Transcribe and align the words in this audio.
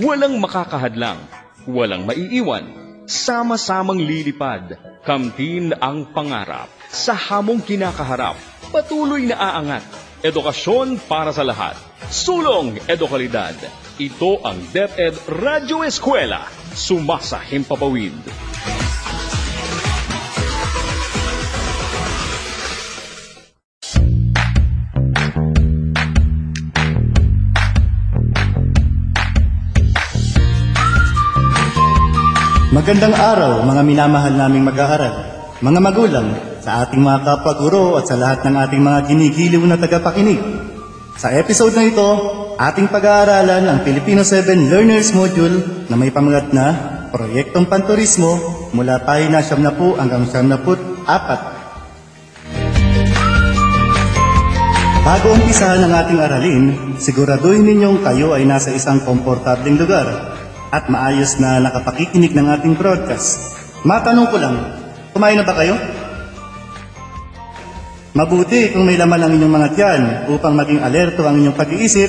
Walang 0.00 0.40
makakahadlang, 0.40 1.20
walang 1.68 2.08
maiiwan, 2.08 2.64
sama-samang 3.04 4.00
lilipad, 4.00 4.80
kamtin 5.04 5.76
ang 5.76 6.08
pangarap, 6.16 6.72
sa 6.88 7.12
hamong 7.12 7.60
kinakaharap, 7.60 8.40
patuloy 8.72 9.28
na 9.28 9.36
aangat, 9.36 9.84
edukasyon 10.24 10.96
para 11.04 11.28
sa 11.36 11.44
lahat, 11.44 11.76
sulong 12.08 12.80
edukalidad. 12.88 13.52
Ito 14.00 14.40
ang 14.40 14.64
DepEd 14.72 15.28
Radyo 15.28 15.84
Eskwela, 15.84 16.48
sumasa 16.72 17.36
himpapawid. 17.44 18.16
Magandang 32.72 33.12
araw 33.12 33.68
mga 33.68 33.84
minamahal 33.84 34.32
naming 34.32 34.64
mag-aaral, 34.64 35.28
mga 35.60 35.76
magulang, 35.76 36.32
sa 36.64 36.80
ating 36.80 37.04
mga 37.04 37.20
kapwa-guro 37.20 38.00
at 38.00 38.08
sa 38.08 38.16
lahat 38.16 38.48
ng 38.48 38.56
ating 38.56 38.80
mga 38.80 39.12
ginigiliw 39.12 39.60
na 39.68 39.76
tagapakinig. 39.76 40.40
Sa 41.20 41.28
episode 41.36 41.76
na 41.76 41.84
ito, 41.84 42.08
ating 42.56 42.88
pag-aaralan 42.88 43.68
ang 43.68 43.84
Filipino 43.84 44.24
7 44.24 44.72
Learners 44.72 45.12
Module 45.12 45.84
na 45.92 46.00
may 46.00 46.08
pamagat 46.08 46.56
na 46.56 46.72
Proyektong 47.12 47.68
Panturismo 47.68 48.40
mula 48.72 49.04
pahina 49.04 49.44
70 49.44 50.00
hanggang 50.00 50.24
74. 50.24 51.04
Bago 55.04 55.26
umpisahan 55.28 55.84
ang 55.84 55.92
ating 55.92 56.20
aralin, 56.24 56.64
siguraduhin 56.96 57.68
ninyong 57.68 58.00
kayo 58.00 58.32
ay 58.32 58.48
nasa 58.48 58.72
isang 58.72 59.04
komportableng 59.04 59.76
lugar 59.76 60.40
at 60.72 60.88
maayos 60.88 61.36
na 61.36 61.60
nakapakikinig 61.60 62.32
ng 62.32 62.48
ating 62.48 62.74
broadcast. 62.80 63.60
Matanong 63.84 64.32
ko 64.32 64.40
lang, 64.40 64.56
kumain 65.12 65.36
na 65.36 65.44
ba 65.44 65.52
kayo? 65.52 65.76
Mabuti 68.16 68.72
kung 68.72 68.88
may 68.88 68.96
laman 68.96 69.20
ang 69.20 69.32
inyong 69.36 69.54
mga 69.56 69.68
tiyan 69.76 70.02
upang 70.32 70.56
maging 70.56 70.80
alerto 70.80 71.28
ang 71.28 71.36
inyong 71.36 71.56
pag-iisip 71.56 72.08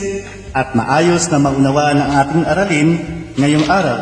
at 0.56 0.72
maayos 0.76 1.28
na 1.28 1.40
maunawaan 1.44 2.00
ang 2.00 2.12
ating 2.24 2.44
aralin 2.48 2.90
ngayong 3.36 3.68
araw. 3.68 4.00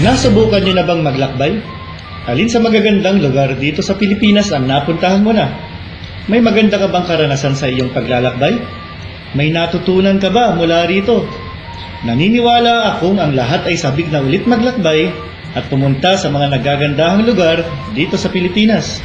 Nasubukan 0.00 0.64
niyo 0.64 0.72
na 0.76 0.84
bang 0.88 1.04
maglakbay? 1.04 1.52
Alin 2.24 2.48
sa 2.48 2.64
magagandang 2.64 3.20
lugar 3.20 3.52
dito 3.60 3.84
sa 3.84 3.96
Pilipinas 3.96 4.48
ang 4.48 4.64
napuntahan 4.64 5.20
mo 5.20 5.36
na? 5.36 5.52
May 6.28 6.40
maganda 6.40 6.80
ka 6.80 6.88
bang 6.88 7.04
karanasan 7.04 7.52
sa 7.52 7.68
iyong 7.68 7.92
paglalakbay? 7.92 8.79
May 9.30 9.54
natutunan 9.54 10.18
ka 10.18 10.26
ba 10.34 10.58
mula 10.58 10.90
rito? 10.90 11.22
Naniniwala 12.02 12.96
akong 12.96 13.22
ang 13.22 13.30
lahat 13.38 13.62
ay 13.68 13.78
sabik 13.78 14.10
na 14.10 14.18
ulit 14.18 14.42
maglakbay 14.42 15.12
at 15.54 15.70
pumunta 15.70 16.18
sa 16.18 16.32
mga 16.34 16.58
nagagandahang 16.58 17.22
lugar 17.22 17.62
dito 17.94 18.18
sa 18.18 18.26
Pilipinas. 18.26 18.98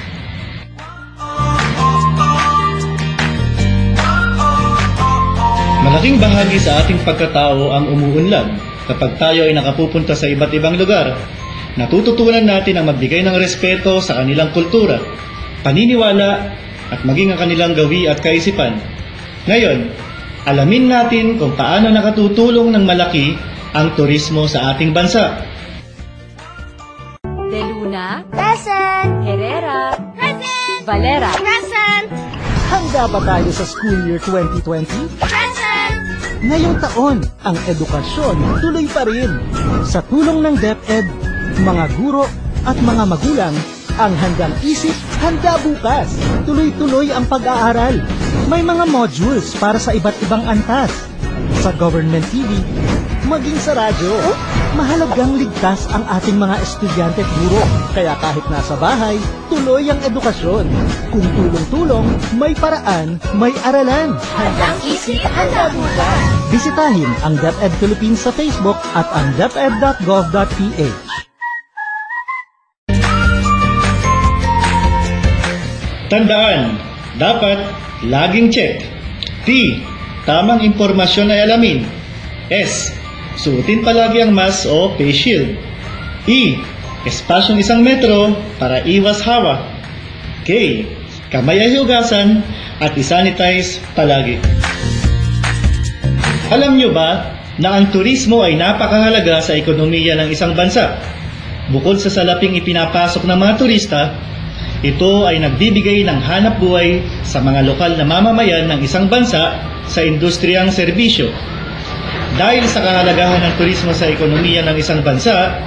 Malaking 5.85 6.17
bahagi 6.17 6.57
sa 6.57 6.81
ating 6.81 7.05
pagkatao 7.05 7.69
ang 7.69 7.85
umuunlad 7.93 8.57
kapag 8.89 9.21
tayo 9.21 9.45
ay 9.45 9.53
nakapupunta 9.53 10.17
sa 10.17 10.25
iba't 10.25 10.49
ibang 10.57 10.73
lugar. 10.73 11.13
Natututunan 11.77 12.47
natin 12.49 12.81
ang 12.81 12.89
magbigay 12.89 13.21
ng 13.21 13.37
respeto 13.37 14.01
sa 14.01 14.17
kanilang 14.17 14.49
kultura, 14.55 14.97
paniniwala 15.61 16.55
at 16.89 17.05
maging 17.05 17.35
ang 17.35 17.39
kanilang 17.45 17.77
gawi 17.77 18.09
at 18.09 18.23
kaisipan. 18.23 18.79
Ngayon, 19.45 19.91
alamin 20.45 20.85
natin 20.85 21.41
kung 21.41 21.57
paano 21.57 21.89
nakatutulong 21.89 22.69
ng 22.73 22.83
malaki 22.85 23.33
ang 23.73 23.97
turismo 23.97 24.45
sa 24.45 24.73
ating 24.73 24.93
bansa. 24.93 25.41
De 27.49 27.61
Luna, 27.65 28.21
Present! 28.29 29.25
Herrera, 29.25 29.97
Present! 30.13 30.85
Valera. 30.85 31.33
Present! 31.33 32.07
Handa 32.69 33.03
ba 33.09 33.19
tayo 33.25 33.49
sa 33.51 33.65
school 33.65 34.05
year 34.05 34.21
2020? 34.21 34.85
Present! 35.19 35.97
Ngayong 36.45 36.77
taon, 36.77 37.17
ang 37.41 37.57
edukasyon 37.65 38.37
tuloy 38.61 38.85
pa 38.85 39.01
rin. 39.09 39.41
Sa 39.81 40.05
tulong 40.05 40.45
ng 40.45 40.55
DepEd, 40.61 41.05
mga 41.65 41.85
guro 41.97 42.29
at 42.69 42.77
mga 42.77 43.03
magulang, 43.09 43.55
ang 43.95 44.11
handang 44.19 44.51
isip, 44.59 44.95
handa 45.23 45.55
bukas. 45.63 46.11
Tuloy-tuloy 46.43 47.15
ang 47.15 47.23
pag-aaral. 47.31 48.03
May 48.51 48.59
mga 48.59 48.91
modules 48.91 49.55
para 49.55 49.79
sa 49.79 49.95
iba't 49.95 50.15
ibang 50.27 50.43
antas. 50.43 50.91
Sa 51.63 51.71
government 51.75 52.23
TV, 52.29 52.59
maging 53.25 53.59
sa 53.59 53.73
radyo. 53.73 54.11
Mahalagang 54.75 55.39
ligtas 55.39 55.87
ang 55.95 56.03
ating 56.11 56.35
mga 56.35 56.59
estudyante 56.59 57.23
at 57.23 57.31
guro. 57.39 57.63
Kaya 57.95 58.13
kahit 58.19 58.43
nasa 58.51 58.75
bahay, 58.75 59.15
tuloy 59.47 59.87
ang 59.87 59.99
edukasyon. 60.03 60.67
Kung 61.15 61.23
tulong-tulong, 61.23 62.05
may 62.35 62.51
paraan, 62.51 63.15
may 63.39 63.55
aralan. 63.63 64.19
Handang 64.35 64.79
isip, 64.83 65.23
handa 65.23 65.71
bukas. 65.71 66.19
Bisitahin 66.51 67.11
ang 67.23 67.39
DepEd 67.39 67.71
Philippines 67.79 68.19
sa 68.27 68.35
Facebook 68.35 68.77
at 68.91 69.07
ang 69.15 69.31
deped.gov.ph. 69.39 71.04
Tandaan, 76.05 76.77
dapat 77.17 77.57
laging 78.05 78.53
check. 78.53 78.85
T. 79.45 79.81
Tamang 80.25 80.61
impormasyon 80.61 81.33
ay 81.33 81.49
alamin. 81.49 81.85
S. 82.49 82.93
Suotin 83.41 83.81
palagi 83.81 84.21
ang 84.21 84.33
mask 84.33 84.69
o 84.69 84.93
face 84.97 85.17
shield. 85.17 85.49
E. 86.29 86.61
Espasyong 87.05 87.61
isang 87.61 87.81
metro 87.81 88.33
para 88.61 88.85
iwas 88.85 89.21
hawa. 89.25 89.65
K. 90.45 90.81
Kamay 91.33 91.57
ay 91.57 91.73
hugasan 91.77 92.45
at 92.77 92.93
isanitize 92.93 93.81
palagi. 93.97 94.37
Alam 96.53 96.77
nyo 96.77 96.93
ba 96.93 97.33
na 97.57 97.81
ang 97.81 97.89
turismo 97.89 98.45
ay 98.45 98.53
napakahalaga 98.53 99.41
sa 99.41 99.57
ekonomiya 99.57 100.21
ng 100.21 100.29
isang 100.29 100.53
bansa? 100.53 101.01
Bukod 101.73 101.97
sa 101.97 102.13
salaping 102.13 102.53
ipinapasok 102.53 103.25
ng 103.25 103.37
mga 103.41 103.53
turista, 103.57 104.01
ito 104.85 105.25
ay 105.25 105.41
nagbibigay 105.41 106.05
ng 106.05 106.19
hanap 106.21 106.61
buhay 106.61 107.01
sa 107.25 107.41
mga 107.41 107.65
lokal 107.65 107.97
na 107.97 108.05
mamamayan 108.05 108.69
ng 108.69 108.85
isang 108.85 109.09
bansa 109.09 109.57
sa 109.89 109.99
industriyang 110.05 110.69
serbisyo. 110.69 111.33
Dahil 112.37 112.67
sa 112.69 112.85
kahalagahan 112.85 113.41
ng 113.41 113.53
turismo 113.57 113.95
sa 113.95 114.05
ekonomiya 114.05 114.61
ng 114.67 114.77
isang 114.77 115.01
bansa, 115.01 115.57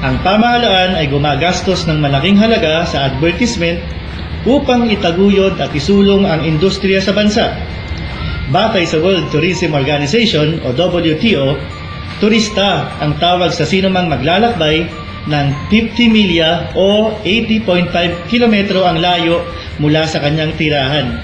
ang 0.00 0.18
pamahalaan 0.24 0.96
ay 0.96 1.06
gumagastos 1.12 1.84
ng 1.86 2.00
malaking 2.00 2.40
halaga 2.40 2.88
sa 2.88 3.12
advertisement 3.12 3.78
upang 4.48 4.90
itaguyod 4.90 5.60
at 5.62 5.70
isulong 5.70 6.26
ang 6.26 6.42
industriya 6.42 6.98
sa 6.98 7.14
bansa. 7.14 7.54
Batay 8.50 8.88
sa 8.88 8.98
World 8.98 9.30
Tourism 9.30 9.76
Organization 9.76 10.58
o 10.66 10.74
WTO, 10.74 11.54
turista 12.18 12.98
ang 12.98 13.18
tawag 13.22 13.54
sa 13.54 13.62
sinumang 13.62 14.10
maglalakbay 14.10 14.90
ng 15.26 15.46
50 15.70 16.10
milya 16.10 16.74
o 16.74 17.14
80.5 17.22 18.26
kilometro 18.26 18.82
ang 18.82 18.98
layo 18.98 19.46
mula 19.78 20.06
sa 20.10 20.18
kanyang 20.18 20.54
tirahan. 20.58 21.22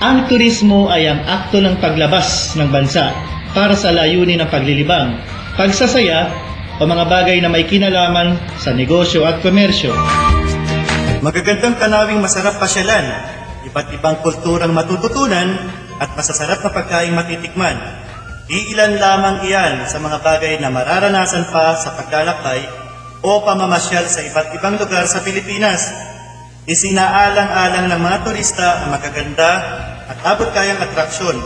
Ang 0.00 0.24
turismo 0.32 0.88
ay 0.88 1.12
ang 1.12 1.20
akto 1.28 1.60
ng 1.60 1.76
paglabas 1.76 2.56
ng 2.56 2.72
bansa 2.72 3.12
para 3.52 3.76
sa 3.76 3.92
layunin 3.92 4.40
ng 4.40 4.48
paglilibang, 4.48 5.20
pagsasaya 5.60 6.32
o 6.80 6.88
mga 6.88 7.04
bagay 7.04 7.36
na 7.44 7.52
may 7.52 7.68
kinalaman 7.68 8.40
sa 8.56 8.72
negosyo 8.72 9.28
at 9.28 9.44
komersyo. 9.44 9.92
Magagandang 11.20 11.76
tanawing 11.76 12.24
masarap 12.24 12.56
pasyalan, 12.56 13.04
iba't 13.68 13.92
ibang 13.92 14.16
kulturang 14.24 14.72
matututunan 14.72 15.68
at 16.00 16.08
masasarap 16.16 16.64
na 16.64 16.72
pagkain 16.72 17.12
matitikman. 17.12 17.76
Iilan 18.48 18.96
lamang 18.96 19.44
iyan 19.44 19.84
sa 19.84 20.00
mga 20.00 20.24
bagay 20.24 20.56
na 20.64 20.72
mararanasan 20.72 21.52
pa 21.52 21.76
sa 21.76 21.92
paglalakbay 21.92 22.89
o 23.20 23.44
pamamasyal 23.44 24.08
sa 24.08 24.24
iba't 24.24 24.56
ibang 24.56 24.80
lugar 24.80 25.04
sa 25.04 25.20
Pilipinas. 25.20 25.92
Isinaalang-alang 26.64 27.88
ng 27.88 28.00
mga 28.00 28.18
turista 28.24 28.84
ang 28.84 28.96
magaganda 28.96 29.50
at 30.08 30.18
abot 30.24 30.48
kayang 30.52 30.80
atraksyon, 30.80 31.36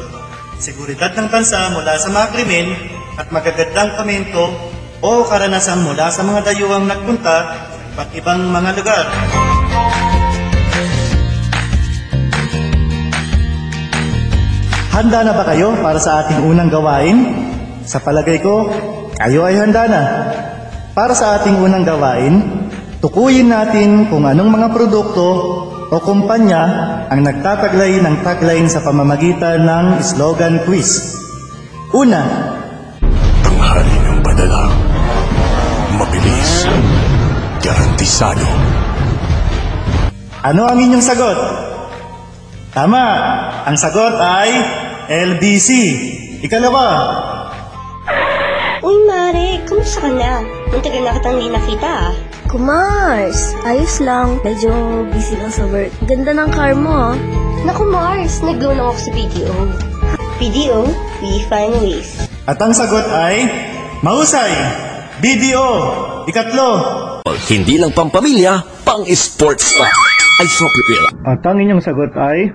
seguridad 0.59 1.15
ng 1.15 1.31
bansa 1.31 1.71
mula 1.75 1.99
sa 1.99 2.11
mga 2.11 2.27
krimen 2.35 2.67
at 3.19 3.31
magagandang 3.31 3.95
komento 3.99 4.51
o 5.03 5.27
karanasan 5.27 5.83
mula 5.83 6.11
sa 6.11 6.23
mga 6.23 6.51
dayuhang 6.51 6.87
nagpunta 6.87 7.37
sa 7.71 7.81
iba't 7.95 8.11
ibang 8.15 8.41
mga 8.51 8.71
lugar. 8.79 9.05
Handa 14.95 15.27
na 15.27 15.35
ba 15.35 15.43
kayo 15.43 15.75
para 15.83 15.99
sa 15.99 16.23
ating 16.23 16.47
unang 16.47 16.71
gawain? 16.71 17.19
Sa 17.83 17.99
palagay 17.99 18.39
ko, 18.39 18.71
kayo 19.19 19.43
ay 19.43 19.59
handa 19.59 19.91
na. 19.91 20.03
Para 20.95 21.11
sa 21.11 21.43
ating 21.43 21.59
unang 21.59 21.83
gawain, 21.83 22.39
tukuyin 23.03 23.51
natin 23.51 24.07
kung 24.07 24.23
anong 24.31 24.47
mga 24.47 24.71
produkto 24.71 25.27
o 25.91 25.97
kumpanya 25.99 26.63
ang 27.11 27.27
nagtataglay 27.27 27.99
ng 27.99 28.23
tagline 28.23 28.71
sa 28.71 28.79
pamamagitan 28.79 29.67
ng 29.67 29.99
slogan 29.99 30.63
quiz. 30.63 31.19
Una, 31.91 32.23
Tanghali 33.43 33.97
ng 34.07 34.19
padala. 34.23 34.71
Mabilis. 35.99 36.71
Garantisado. 37.59 38.47
ano 40.47 40.63
ang 40.71 40.79
inyong 40.79 41.03
sagot? 41.03 41.39
Tama, 42.71 43.05
ang 43.67 43.75
sagot 43.75 44.15
ay 44.15 44.51
LBC. 45.11 45.71
Ikalawa, 46.47 46.87
Uy, 48.85 49.01
Mare, 49.11 49.59
kumusta 49.67 49.99
ka 50.07 50.13
na? 50.13 50.64
Muntagal 50.75 51.01
na 51.01 51.15
kitang 51.15 51.39
di 51.39 51.49
nakita 51.49 51.87
ah. 51.87 52.13
Kumars, 52.45 53.55
ayos 53.63 53.99
lang. 53.99 54.43
Medyo 54.43 54.71
busy 55.09 55.35
lang 55.35 55.51
sa 55.51 55.67
work. 55.67 55.91
Ganda 56.05 56.31
ng 56.31 56.51
car 56.51 56.75
mo, 56.75 56.91
ah. 56.91 57.15
Naku, 57.63 57.87
Mars, 57.87 58.43
nag-go 58.43 58.71
lang 58.71 58.85
ako 58.85 58.99
sa 59.01 59.11
PDO. 59.11 59.55
PDO, 60.37 60.81
we 61.21 61.39
find 61.47 61.73
ways. 61.79 62.27
at 62.45 62.59
ang 62.59 62.75
sagot 62.75 63.07
ay 63.09 63.47
mahusay. 64.03 64.51
BDO. 65.17 65.69
Ikatlo, 66.27 66.69
Hindi 67.47 67.79
lang 67.79 67.91
pampamilya, 67.91 68.85
pang-sports 68.85 69.79
pa. 69.79 69.89
Ay, 70.37 70.49
Sopliville. 70.51 71.09
At 71.23 71.41
ang 71.41 71.57
inyong 71.57 71.81
sagot 71.81 72.13
ay 72.15 72.51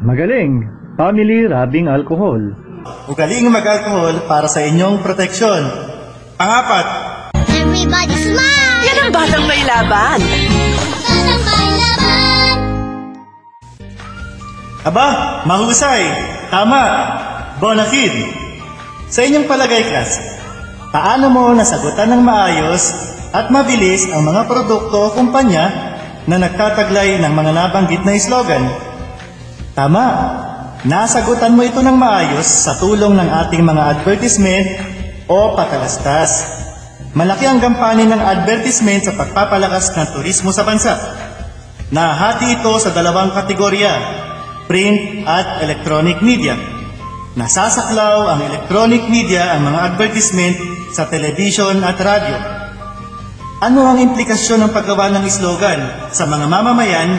magaling. 0.00 0.66
Family 0.96 1.44
rubbing 1.44 1.86
alcohol. 1.86 2.40
ugaling 3.06 3.46
mag-alcohol 3.46 4.24
para 4.24 4.48
sa 4.48 4.64
inyong 4.64 5.04
proteksyon. 5.04 5.62
Pangapat, 6.34 6.86
Everybody 7.76 8.16
smile! 8.16 8.80
Yan 8.88 8.98
ang 9.04 9.10
batang 9.12 9.44
may 9.44 9.60
laban. 9.68 10.16
Parang 11.04 11.40
may 11.44 11.68
laban! 11.76 12.56
Aba, 14.80 15.08
mahusay. 15.44 16.08
Tama. 16.48 16.84
Bonafid. 17.60 18.32
Sa 19.12 19.28
inyong 19.28 19.44
palagay, 19.44 19.92
Kas, 19.92 20.40
paano 20.88 21.28
mo 21.28 21.52
nasagutan 21.52 22.16
ng 22.16 22.24
maayos 22.24 22.96
at 23.36 23.52
mabilis 23.52 24.08
ang 24.08 24.24
mga 24.24 24.48
produkto 24.48 24.96
o 24.96 25.12
kumpanya 25.12 25.68
na 26.24 26.40
nagtataglay 26.40 27.20
ng 27.20 27.32
mga 27.36 27.50
nabanggit 27.52 28.00
na 28.08 28.16
slogan? 28.16 28.72
Tama. 29.76 30.06
Nasagutan 30.88 31.52
mo 31.52 31.60
ito 31.60 31.84
ng 31.84 32.00
maayos 32.00 32.48
sa 32.48 32.72
tulong 32.80 33.20
ng 33.20 33.28
ating 33.44 33.60
mga 33.60 34.00
advertisement 34.00 34.64
o 35.28 35.52
patalastas. 35.52 36.55
Malaki 37.16 37.48
ang 37.48 37.64
gampanin 37.64 38.12
ng 38.12 38.20
advertisement 38.20 39.00
sa 39.00 39.16
pagpapalakas 39.16 39.88
ng 39.96 40.12
turismo 40.12 40.52
sa 40.52 40.68
bansa. 40.68 40.92
Nahati 41.88 42.60
ito 42.60 42.76
sa 42.76 42.92
dalawang 42.92 43.32
kategorya, 43.32 43.88
print 44.68 45.24
at 45.24 45.64
electronic 45.64 46.20
media. 46.20 46.60
Nasasaklaw 47.32 48.36
ang 48.36 48.44
electronic 48.44 49.08
media 49.08 49.56
ang 49.56 49.64
mga 49.64 49.96
advertisement 49.96 50.56
sa 50.92 51.08
television 51.08 51.80
at 51.80 51.96
radyo. 51.96 52.36
Ano 53.64 53.88
ang 53.88 53.96
implikasyon 53.96 54.68
ng 54.68 54.72
paggawa 54.76 55.08
ng 55.16 55.24
slogan 55.32 56.12
sa 56.12 56.28
mga 56.28 56.44
mamamayan 56.44 57.16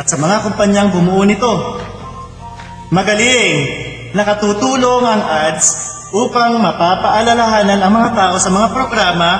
at 0.00 0.08
sa 0.08 0.16
mga 0.16 0.48
kumpanyang 0.48 0.88
bumuo 0.88 1.28
nito? 1.28 1.76
Magaling! 2.88 3.84
Nakatutulong 4.16 5.04
ang 5.04 5.20
ads 5.28 5.95
upang 6.14 6.62
mapapaalalahanan 6.62 7.82
ang 7.82 7.92
mga 7.94 8.10
tao 8.14 8.34
sa 8.38 8.50
mga 8.52 8.68
programa 8.70 9.30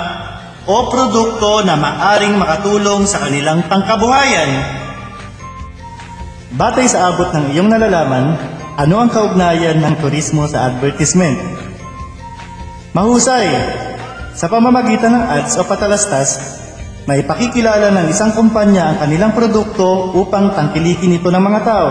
o 0.66 0.90
produkto 0.90 1.62
na 1.62 1.78
maaring 1.78 2.34
makatulong 2.34 3.06
sa 3.06 3.22
kanilang 3.22 3.62
pangkabuhayan. 3.70 4.50
Batay 6.58 6.86
sa 6.90 7.12
abot 7.12 7.30
ng 7.30 7.54
iyong 7.54 7.70
nalalaman, 7.70 8.34
ano 8.74 8.94
ang 8.98 9.10
kaugnayan 9.12 9.78
ng 9.78 9.94
turismo 10.02 10.48
sa 10.50 10.66
advertisement? 10.72 11.38
Mahusay! 12.96 13.46
Sa 14.36 14.50
pamamagitan 14.50 15.16
ng 15.16 15.24
ads 15.32 15.56
o 15.56 15.64
patalastas, 15.64 16.60
may 17.06 17.22
pakikilala 17.22 17.94
ng 17.94 18.06
isang 18.10 18.34
kumpanya 18.34 18.90
ang 18.90 18.96
kanilang 18.98 19.32
produkto 19.32 20.12
upang 20.18 20.52
tangkilikin 20.52 21.14
ito 21.14 21.30
ng 21.30 21.40
mga 21.40 21.60
tao. 21.62 21.90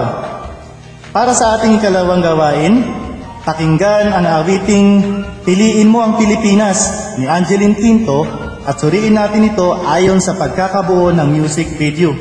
Para 1.16 1.32
sa 1.32 1.56
ating 1.56 1.80
ikalawang 1.80 2.20
gawain, 2.20 3.05
pakinggan 3.46 4.10
ang 4.10 4.26
awiting 4.26 5.22
Piliin 5.46 5.94
mo 5.94 6.02
ang 6.02 6.18
Pilipinas 6.18 7.14
ni 7.22 7.30
Angeline 7.30 7.78
Quinto 7.78 8.26
at 8.66 8.82
suriin 8.82 9.14
natin 9.14 9.46
ito 9.46 9.78
ayon 9.86 10.18
sa 10.18 10.34
pagkakabuo 10.34 11.14
ng 11.14 11.30
music 11.30 11.78
video. 11.78 12.18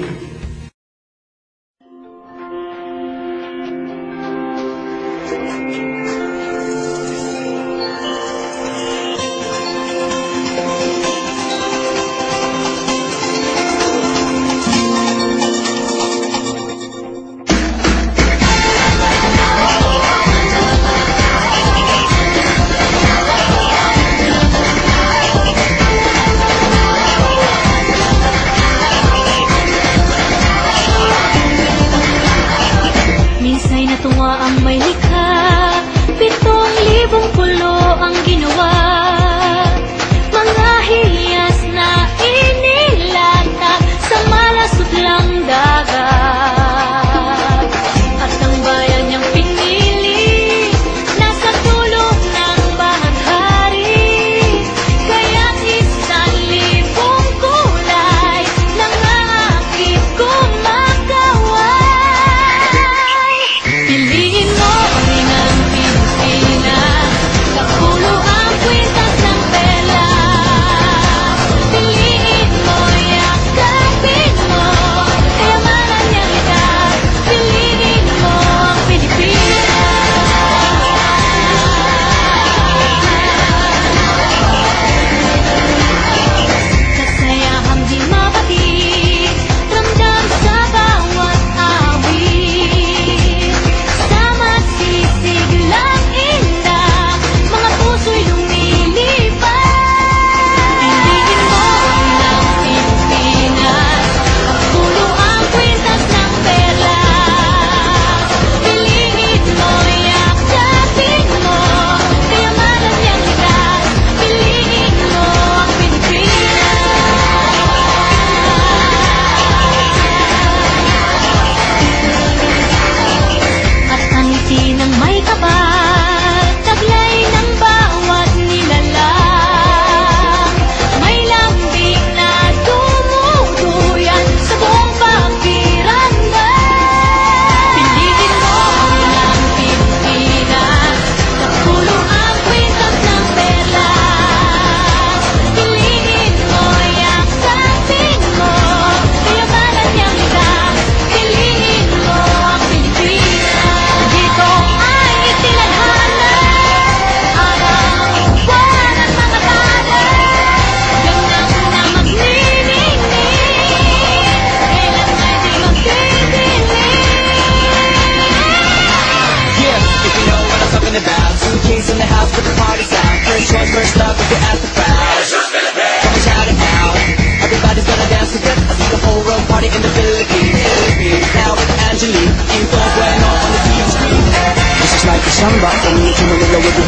Samba 185.44 185.68
Pumingin 185.84 186.14
sa 186.16 186.24
Manila 186.24 186.58
with 186.64 186.72
the 186.72 186.84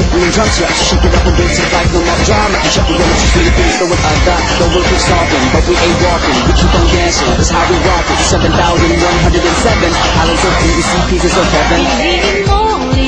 Yeah, 0.57 0.73
shake 0.73 1.05
it 1.05 1.13
up 1.13 1.29
and 1.29 1.37
it 1.37 1.71
like 1.77 1.91
no 1.93 2.01
more 2.01 2.21
drama 2.25 2.57
And 2.57 2.73
shut 2.73 2.89
the 2.89 2.97
limits 2.97 3.21
to 3.21 3.29
Philippines, 3.37 3.77
that 3.77 4.41
The 4.57 4.67
world 4.73 4.87
keeps 4.89 5.05
talking, 5.05 5.45
but 5.53 5.65
we 5.69 5.75
ain't 5.77 6.01
walking 6.01 6.37
We 6.49 6.53
keep 6.57 6.73
on 6.73 6.87
dancing, 6.89 7.29
that's 7.37 7.53
how 7.53 7.65
we 7.69 7.77
rock 7.85 8.07
it 8.09 8.21
7,107 8.33 9.93
Islands 10.25 10.45
of 10.49 10.55
PVC, 10.65 10.93
pieces 11.13 11.35
of 11.37 11.47
heaven 11.53 11.85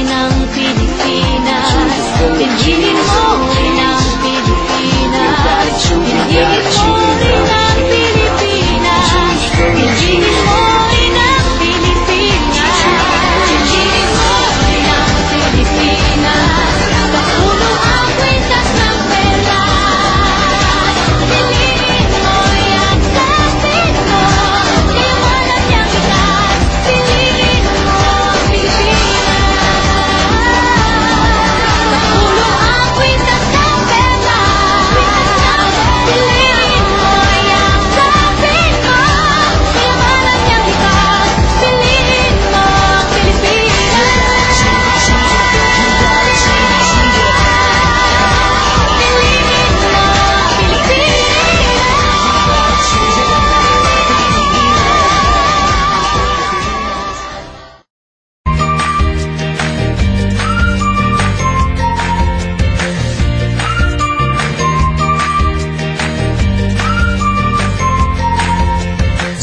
ang 0.08 0.44
Pilipinas 0.52 1.68
Pilipinas 2.20 2.98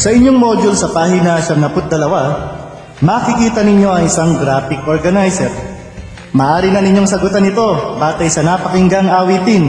Sa 0.06 0.14
inyong 0.14 0.38
module 0.38 0.78
sa 0.78 0.94
pahina 0.94 1.42
72, 1.42 3.02
makikita 3.02 3.66
ninyo 3.66 3.90
ang 3.90 4.06
isang 4.06 4.38
graphic 4.38 4.78
organizer. 4.86 5.50
Maaari 6.30 6.70
na 6.70 6.78
ninyong 6.78 7.10
sagutan 7.10 7.42
ito 7.42 7.98
batay 7.98 8.30
sa 8.30 8.46
napakinggang 8.46 9.10
awitin. 9.10 9.66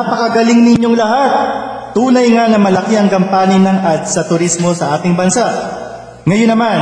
Napakagaling 0.00 0.64
ninyong 0.64 0.96
lahat. 0.96 1.32
Tunay 1.92 2.32
nga 2.32 2.48
na 2.48 2.56
malaki 2.56 2.96
ang 2.96 3.12
gampanin 3.12 3.60
ng 3.60 3.78
ads 3.84 4.16
sa 4.16 4.24
turismo 4.24 4.72
sa 4.72 4.96
ating 4.96 5.12
bansa. 5.12 5.44
Ngayon 6.24 6.50
naman, 6.56 6.78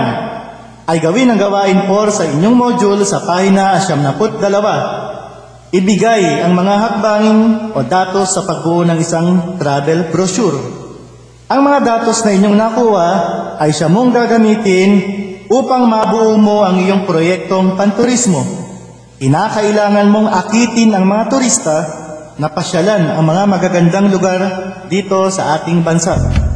ay 0.87 1.03
gawin 1.03 1.27
ang 1.27 1.41
gawain 1.43 1.91
4 1.91 2.15
sa 2.15 2.25
inyong 2.31 2.55
module 2.55 3.03
sa 3.03 3.27
pahina 3.27 3.75
72. 3.83 4.39
Ibigay 5.75 6.47
ang 6.47 6.55
mga 6.55 6.75
hakbangin 6.79 7.39
o 7.75 7.83
datos 7.83 8.39
sa 8.39 8.47
pagbuo 8.47 8.87
ng 8.87 8.99
isang 9.03 9.59
travel 9.59 10.15
brochure. 10.15 10.57
Ang 11.51 11.61
mga 11.67 11.79
datos 11.83 12.23
na 12.23 12.39
inyong 12.39 12.57
nakuha 12.57 13.11
ay 13.59 13.75
siya 13.75 13.91
mong 13.91 14.15
gagamitin 14.15 14.91
upang 15.51 15.91
mabuo 15.91 16.39
mo 16.39 16.63
ang 16.63 16.79
iyong 16.79 17.03
proyektong 17.03 17.75
panturismo. 17.75 18.47
Kinakailangan 19.19 20.07
mong 20.07 20.29
akitin 20.31 20.95
ang 20.95 21.05
mga 21.09 21.25
turista 21.27 21.77
na 22.39 22.47
pasyalan 22.47 23.19
ang 23.19 23.25
mga 23.27 23.43
magagandang 23.51 24.09
lugar 24.15 24.41
dito 24.87 25.27
sa 25.29 25.59
ating 25.59 25.83
bansa. 25.83 26.48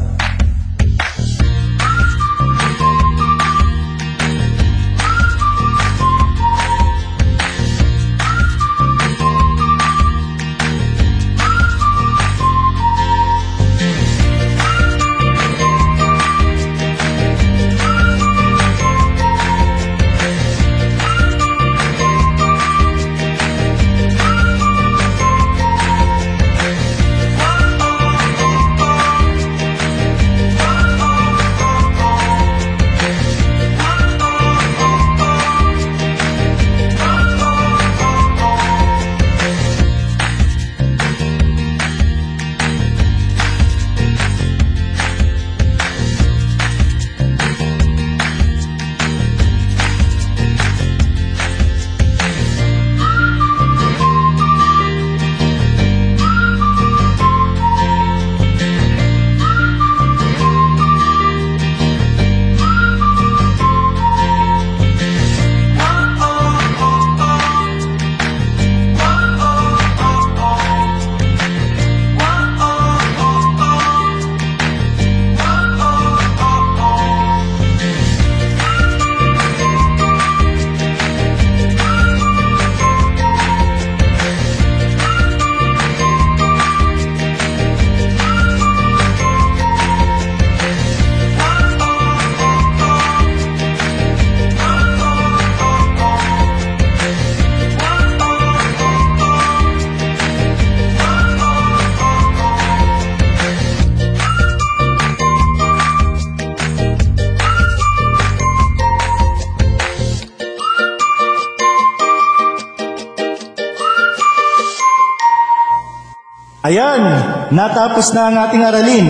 Ayan, 116.73 117.05
natapos 117.53 118.17
na 118.17 118.33
ang 118.33 118.37
ating 118.49 118.65
aralin. 118.65 119.07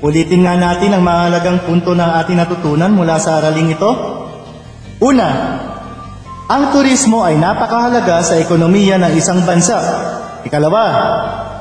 Ulitin 0.00 0.48
nga 0.48 0.56
natin 0.56 0.96
ang 0.96 1.04
mahalagang 1.04 1.60
punto 1.68 1.92
ng 1.92 2.10
ating 2.24 2.40
natutunan 2.40 2.88
mula 2.88 3.20
sa 3.20 3.44
araling 3.44 3.76
ito. 3.76 3.92
Una, 5.04 5.28
ang 6.48 6.72
turismo 6.72 7.20
ay 7.20 7.36
napakahalaga 7.36 8.24
sa 8.24 8.40
ekonomiya 8.40 8.96
ng 8.96 9.20
isang 9.20 9.44
bansa. 9.44 9.76
Ikalawa, 10.48 10.84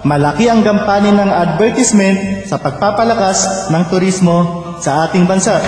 malaki 0.08 0.48
ang 0.48 0.64
gampanin 0.64 1.20
ng 1.20 1.28
advertisement 1.28 2.48
sa 2.48 2.56
pagpapalakas 2.64 3.68
ng 3.68 3.84
turismo 3.92 4.64
sa 4.80 5.12
ating 5.12 5.28
bansa. 5.28 5.60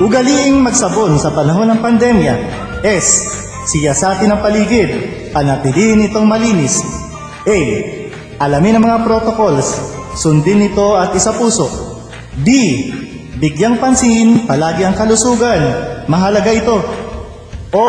Ugaliing 0.00 0.64
magsabon 0.64 1.20
sa 1.20 1.28
panahon 1.28 1.68
ng 1.68 1.84
pandemya. 1.84 2.34
S. 2.80 3.20
Siyasatin 3.68 4.32
ang 4.32 4.40
paligid. 4.40 4.88
Panatilihin 5.28 6.08
itong 6.08 6.24
malinis. 6.24 6.80
A. 7.44 7.60
Alamin 8.40 8.80
ang 8.80 8.84
mga 8.88 9.04
protocols. 9.04 9.68
Sundin 10.16 10.64
ito 10.72 10.96
at 10.96 11.12
isa 11.12 11.36
puso. 11.36 11.68
D. 12.32 12.48
Bigyang 13.36 13.76
pansin 13.76 14.48
palagi 14.48 14.88
ang 14.88 14.96
kalusugan. 14.96 15.60
Mahalaga 16.08 16.48
ito. 16.48 16.80
O. 17.68 17.86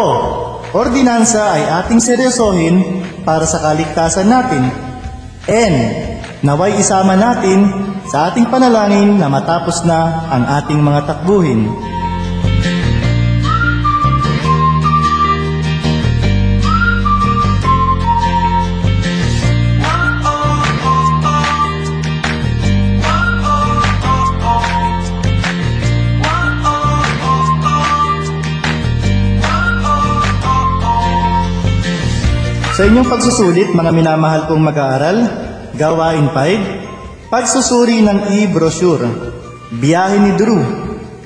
Ordinansa 0.76 1.56
ay 1.56 1.63
ating 1.80 2.04
seryosohin 2.04 3.08
para 3.24 3.47
sa 3.47 3.63
kaligtasan 3.63 4.28
natin. 4.28 4.67
N. 5.47 5.76
Naway 6.43 6.76
isama 6.76 7.15
natin 7.15 7.71
sa 8.12 8.28
ating 8.28 8.52
panalangin 8.52 9.15
na 9.15 9.32
matapos 9.32 9.88
na 9.88 10.28
ang 10.28 10.43
ating 10.60 10.84
mga 10.84 11.08
takbuhin. 11.08 11.90
Sa 32.81 32.89
inyong 32.89 33.13
pagsusulit, 33.13 33.69
mga 33.77 33.93
minamahal 33.93 34.49
kong 34.49 34.57
mag-aaral, 34.57 35.17
gawain 35.77 36.33
5, 36.33 37.29
pagsusuri 37.29 38.01
ng 38.01 38.33
e-brochure, 38.41 39.05
biyahe 39.77 40.17
ni 40.17 40.33
Drew. 40.33 40.57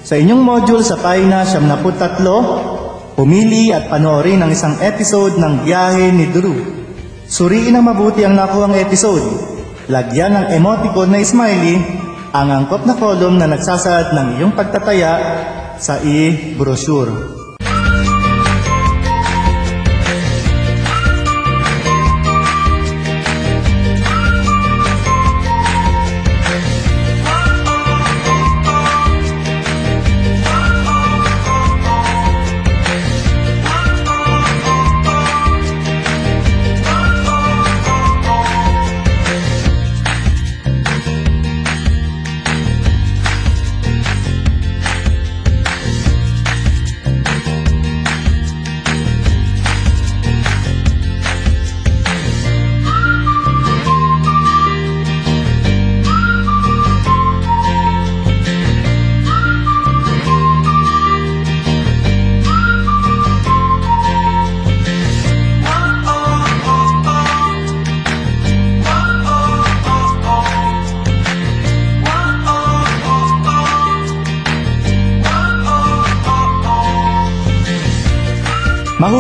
Sa 0.03 0.19
inyong 0.19 0.43
module 0.43 0.83
sa 0.83 0.99
pahina 0.99 1.47
73, 1.47 3.15
pumili 3.15 3.71
at 3.71 3.87
panoorin 3.87 4.43
ang 4.43 4.51
isang 4.51 4.75
episode 4.83 5.39
ng 5.39 5.63
biyahe 5.63 6.11
ni 6.11 6.27
Drew. 6.27 6.59
Suriin 7.23 7.79
ang 7.79 7.87
mabuti 7.87 8.27
ang 8.27 8.35
nakuhang 8.35 8.75
episode. 8.75 9.23
Lagyan 9.87 10.35
ng 10.35 10.59
emoticon 10.59 11.07
na 11.07 11.23
smiley 11.23 11.79
ang 12.35 12.51
angkop 12.51 12.83
na 12.83 12.99
column 12.99 13.39
na 13.39 13.47
nagsasaad 13.47 14.11
ng 14.11 14.27
iyong 14.43 14.51
pagtataya 14.59 15.11
sa 15.79 16.03
e-brochure. 16.03 17.44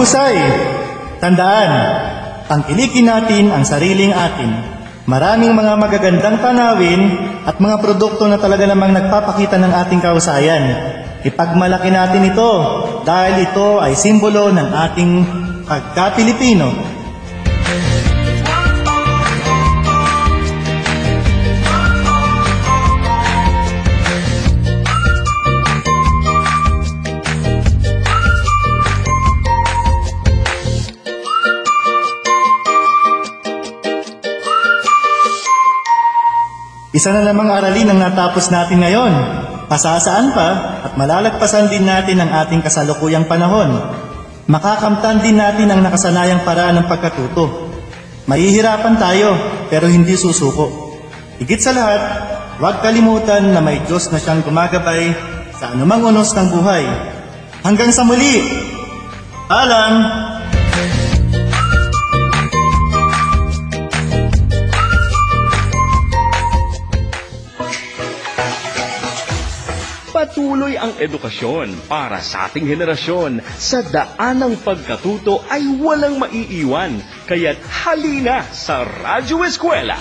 Mahusay! 0.05 0.37
Tandaan, 1.17 1.71
tangkilikin 2.45 3.09
natin 3.09 3.49
ang 3.49 3.65
sariling 3.65 4.13
atin. 4.13 4.53
Maraming 5.09 5.49
mga 5.49 5.73
magagandang 5.81 6.45
tanawin 6.45 7.01
at 7.41 7.57
mga 7.57 7.81
produkto 7.81 8.29
na 8.29 8.37
talaga 8.37 8.69
namang 8.69 8.93
nagpapakita 8.93 9.57
ng 9.57 9.73
ating 9.73 10.05
kausayan. 10.05 10.61
Ipagmalaki 11.25 11.89
natin 11.89 12.21
ito 12.21 12.51
dahil 13.01 13.49
ito 13.49 13.81
ay 13.81 13.97
simbolo 13.97 14.53
ng 14.53 14.69
ating 14.77 15.11
pagka-Pilipino. 15.65 16.94
Isa 36.95 37.11
na 37.11 37.27
namang 37.27 37.51
aralin 37.51 37.91
ang 37.91 37.99
natapos 37.99 38.47
natin 38.47 38.79
ngayon. 38.79 39.11
Pasasaan 39.67 40.31
pa 40.31 40.79
at 40.87 40.95
malalagpasan 40.95 41.67
din 41.67 41.83
natin 41.83 42.23
ang 42.23 42.31
ating 42.31 42.63
kasalukuyang 42.63 43.27
panahon. 43.27 43.83
Makakamtan 44.47 45.19
din 45.19 45.35
natin 45.35 45.67
ang 45.75 45.83
nakasanayang 45.83 46.47
paraan 46.47 46.79
ng 46.79 46.87
pagkatuto. 46.87 47.67
Mahihirapan 48.31 48.95
tayo 48.95 49.35
pero 49.67 49.91
hindi 49.91 50.15
susuko. 50.15 50.95
Higit 51.35 51.59
sa 51.59 51.75
lahat, 51.75 52.01
huwag 52.63 52.79
kalimutan 52.79 53.51
na 53.51 53.59
may 53.59 53.83
Diyos 53.83 54.07
na 54.15 54.23
siyang 54.23 54.39
gumagabay 54.47 55.11
sa 55.51 55.75
anumang 55.75 55.99
unos 55.99 56.31
ng 56.31 56.47
buhay. 56.47 56.87
Hanggang 57.59 57.91
sa 57.91 58.07
muli! 58.07 58.39
Paalam! 59.51 60.24
Patuloy 70.55 70.79
ang 70.79 70.95
edukasyon 70.95 71.91
para 71.91 72.23
sa 72.23 72.47
ating 72.47 72.63
henerasyon. 72.63 73.43
Sa 73.59 73.83
daan 73.83 74.39
ng 74.39 74.55
pagkatuto 74.63 75.43
ay 75.51 75.67
walang 75.83 76.15
maiiwan. 76.15 76.95
Kaya't 77.27 77.59
halina 77.59 78.39
sa 78.55 78.87
Radyo 78.87 79.43
Eskwela. 79.43 79.99